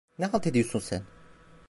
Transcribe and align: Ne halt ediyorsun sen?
Ne 0.19 0.25
halt 0.31 0.47
ediyorsun 0.47 0.79
sen? 0.79 1.03